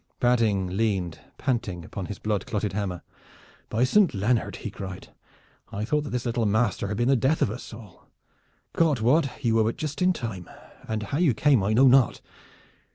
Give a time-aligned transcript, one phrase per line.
[0.19, 3.03] Badding leaned panting upon his blood clotted hammer.
[3.69, 5.09] "By Saint Leonard!" he cried,
[5.71, 8.07] "I thought that this little master had been the death of us all.
[8.73, 10.49] God wot you were but just in time,
[10.87, 12.19] and how you came I know not.